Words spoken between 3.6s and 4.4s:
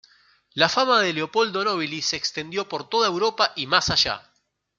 más allá.